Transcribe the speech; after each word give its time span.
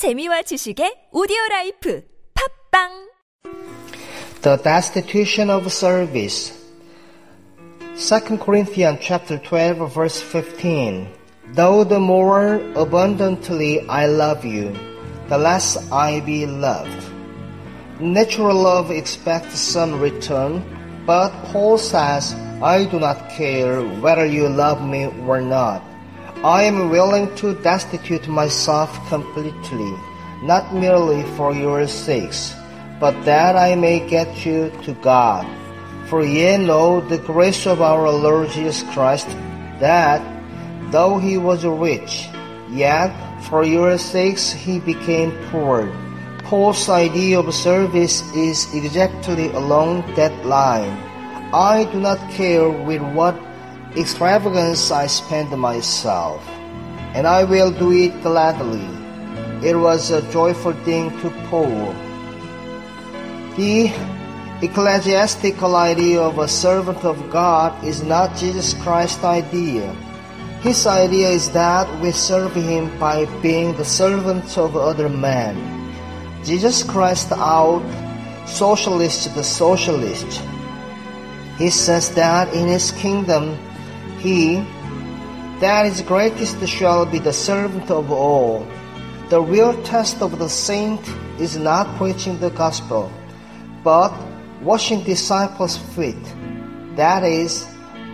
재미와 0.00 0.48
지식의 0.48 1.10
오디오 1.12 1.36
라이프 1.50 2.02
팝빵 2.72 2.88
The 4.40 4.56
destitution 4.56 5.50
of 5.50 5.66
service. 5.68 6.56
2 8.00 8.38
Corinthians 8.40 8.96
chapter 9.02 9.36
12 9.36 9.92
verse 9.92 10.18
15. 10.24 11.06
Though 11.52 11.84
the 11.84 12.00
more 12.00 12.64
abundantly 12.80 13.84
I 13.90 14.06
love 14.06 14.42
you, 14.42 14.72
the 15.28 15.36
less 15.36 15.76
I 15.92 16.24
be 16.24 16.46
loved. 16.46 17.04
Natural 18.00 18.56
love 18.56 18.90
expects 18.90 19.60
some 19.60 20.00
return, 20.00 20.64
but 21.04 21.28
Paul 21.52 21.76
says, 21.76 22.32
I 22.64 22.88
do 22.88 22.98
not 22.98 23.28
care 23.28 23.84
whether 24.00 24.24
you 24.24 24.48
love 24.48 24.80
me 24.80 25.12
or 25.28 25.42
not. 25.42 25.84
I 26.42 26.62
am 26.62 26.88
willing 26.88 27.28
to 27.36 27.52
destitute 27.60 28.26
myself 28.26 28.88
completely, 29.10 29.92
not 30.40 30.74
merely 30.74 31.22
for 31.36 31.52
your 31.52 31.86
sakes, 31.86 32.56
but 32.98 33.12
that 33.26 33.56
I 33.56 33.76
may 33.76 34.08
get 34.08 34.46
you 34.46 34.72
to 34.84 34.94
God. 35.04 35.44
For 36.08 36.24
ye 36.24 36.56
know 36.56 37.02
the 37.02 37.18
grace 37.18 37.66
of 37.66 37.82
our 37.82 38.08
Lord 38.08 38.48
Jesus 38.56 38.82
Christ, 38.94 39.28
that 39.84 40.24
though 40.90 41.18
he 41.18 41.36
was 41.36 41.66
rich, 41.66 42.26
yet 42.70 43.12
for 43.44 43.62
your 43.62 43.98
sakes 43.98 44.50
he 44.50 44.80
became 44.80 45.36
poor. 45.52 45.92
Paul's 46.48 46.88
idea 46.88 47.38
of 47.38 47.52
service 47.52 48.24
is 48.32 48.64
exactly 48.72 49.52
along 49.52 50.08
that 50.16 50.32
line. 50.46 50.96
I 51.52 51.84
do 51.92 52.00
not 52.00 52.18
care 52.30 52.70
with 52.70 53.02
what 53.12 53.36
extravagance 53.96 54.90
I 54.90 55.06
spend 55.06 55.50
myself, 55.50 56.46
and 57.14 57.26
I 57.26 57.44
will 57.44 57.72
do 57.72 57.90
it 57.90 58.22
gladly. 58.22 58.86
It 59.66 59.74
was 59.74 60.10
a 60.10 60.22
joyful 60.30 60.72
thing 60.84 61.10
to 61.20 61.30
Paul. 61.50 61.92
The 63.56 63.90
ecclesiastical 64.62 65.74
idea 65.74 66.20
of 66.20 66.38
a 66.38 66.46
servant 66.46 67.04
of 67.04 67.30
God 67.30 67.72
is 67.84 68.02
not 68.02 68.36
Jesus 68.36 68.74
Christ's 68.74 69.24
idea. 69.24 69.90
His 70.62 70.86
idea 70.86 71.30
is 71.30 71.50
that 71.50 71.88
we 72.00 72.12
serve 72.12 72.54
Him 72.54 72.96
by 72.98 73.24
being 73.42 73.74
the 73.76 73.84
servants 73.84 74.56
of 74.56 74.76
other 74.76 75.08
men. 75.08 75.56
Jesus 76.44 76.82
Christ 76.82 77.32
out 77.32 77.82
socialist 78.46 79.34
the 79.34 79.42
socialist. 79.42 80.40
He 81.58 81.70
says 81.70 82.14
that 82.14 82.52
in 82.54 82.68
His 82.68 82.92
kingdom, 82.92 83.58
He 84.20 84.62
that 85.60 85.84
is 85.84 86.00
greatest 86.00 86.66
shall 86.66 87.04
be 87.04 87.18
the 87.18 87.34
servant 87.34 87.90
of 87.90 88.10
all. 88.10 88.66
The 89.28 89.42
real 89.42 89.76
test 89.82 90.22
of 90.22 90.38
the 90.38 90.48
saint 90.48 91.06
is 91.38 91.58
not 91.58 91.98
preaching 91.98 92.40
the 92.40 92.48
gospel, 92.48 93.12
but 93.84 94.08
washing 94.62 95.04
disciples' 95.04 95.76
feet. 95.76 96.24
That 96.96 97.24
is, 97.24 97.68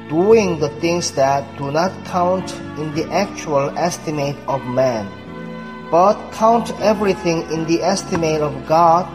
doing 0.08 0.58
the 0.58 0.70
things 0.80 1.12
that 1.12 1.46
do 1.56 1.70
not 1.70 1.92
count 2.06 2.52
in 2.78 2.92
the 2.94 3.06
actual 3.12 3.70
estimate 3.78 4.36
of 4.48 4.66
man, 4.66 5.06
but 5.88 6.18
count 6.32 6.74
everything 6.80 7.42
in 7.52 7.64
the 7.66 7.80
estimate 7.80 8.42
of 8.42 8.66
God. 8.66 9.06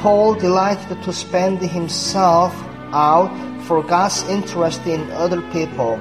Paul 0.00 0.34
delighted 0.34 1.02
to 1.04 1.12
spend 1.12 1.60
himself 1.62 2.52
out 2.90 3.30
for 3.62 3.82
God's 3.82 4.26
interest 4.28 4.86
in 4.86 5.08
other 5.12 5.40
people, 5.52 6.00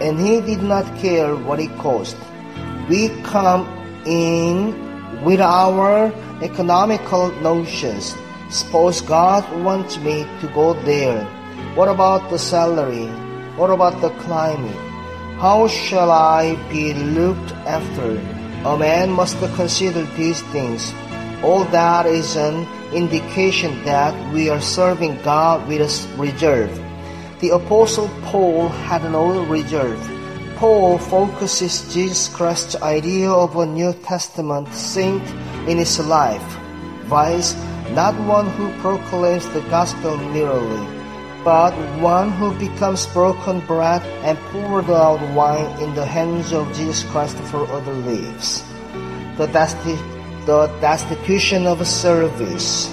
and 0.00 0.18
he 0.18 0.40
did 0.40 0.62
not 0.62 0.84
care 0.98 1.34
what 1.34 1.60
it 1.60 1.74
cost. 1.78 2.16
We 2.88 3.08
come 3.22 3.66
in 4.04 4.74
with 5.24 5.40
our 5.40 6.12
economical 6.42 7.32
notions. 7.40 8.14
Suppose 8.50 9.00
God 9.00 9.42
wants 9.64 9.98
me 9.98 10.26
to 10.40 10.46
go 10.54 10.74
there. 10.84 11.24
What 11.74 11.88
about 11.88 12.30
the 12.30 12.38
salary? 12.38 13.06
What 13.56 13.70
about 13.70 14.00
the 14.00 14.10
climate? 14.20 14.76
How 15.40 15.68
shall 15.68 16.10
I 16.10 16.56
be 16.70 16.94
looked 16.94 17.52
after? 17.66 18.20
A 18.64 18.76
man 18.76 19.10
must 19.10 19.38
consider 19.54 20.02
these 20.16 20.42
things. 20.52 20.92
All 21.42 21.64
that 21.64 22.06
is 22.06 22.36
an 22.36 22.66
indication 22.92 23.84
that 23.84 24.14
we 24.32 24.48
are 24.48 24.60
serving 24.60 25.20
God 25.22 25.68
with 25.68 25.80
reserve. 26.16 26.70
The 27.40 27.50
Apostle 27.50 28.08
Paul 28.24 28.68
had 28.68 29.04
no 29.12 29.44
reserve. 29.44 30.00
Paul 30.56 30.98
focuses 30.98 31.92
Jesus 31.92 32.28
Christ's 32.34 32.76
idea 32.80 33.30
of 33.30 33.56
a 33.56 33.66
New 33.66 33.92
Testament 33.92 34.72
saint 34.72 35.22
in 35.68 35.76
his 35.76 36.00
life, 36.00 36.42
vice 37.04 37.54
not 37.92 38.18
one 38.26 38.50
who 38.58 38.72
proclaims 38.80 39.46
the 39.50 39.60
gospel 39.70 40.16
merely, 40.32 40.82
but 41.44 41.70
one 42.00 42.32
who 42.32 42.50
becomes 42.58 43.06
broken 43.06 43.60
bread 43.60 44.02
and 44.24 44.36
poured 44.50 44.90
out 44.90 45.22
wine 45.34 45.70
in 45.80 45.94
the 45.94 46.04
hands 46.04 46.52
of 46.52 46.66
Jesus 46.74 47.04
Christ 47.12 47.36
for 47.52 47.66
other 47.70 47.94
lives. 47.94 48.64
The, 49.36 49.46
desti- 49.46 50.00
the 50.46 50.66
destitution 50.80 51.66
of 51.66 51.86
service. 51.86 52.90